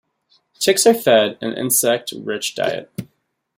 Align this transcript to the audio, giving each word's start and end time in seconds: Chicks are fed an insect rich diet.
Chicks 0.57 0.87
are 0.87 0.95
fed 0.95 1.37
an 1.43 1.53
insect 1.53 2.11
rich 2.13 2.55
diet. 2.55 2.89